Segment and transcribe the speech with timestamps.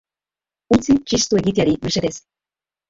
[0.77, 2.15] Utzi txistu egiteari, mesedez.